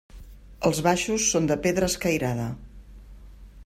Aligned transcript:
Els 0.69 0.79
baixos 0.87 1.27
són 1.35 1.51
de 1.53 1.59
pedra 1.67 1.93
escairada. 1.93 2.49